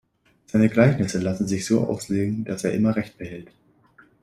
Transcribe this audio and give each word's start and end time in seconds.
Seine 0.47 0.67
Gleichnisse 0.67 1.19
lassen 1.19 1.47
sich 1.47 1.63
so 1.67 1.81
auslegen, 1.87 2.43
dass 2.43 2.63
er 2.63 2.73
immer 2.73 2.95
Recht 2.95 3.19
behält. 3.19 3.51